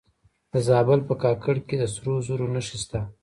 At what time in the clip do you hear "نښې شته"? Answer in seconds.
2.53-2.99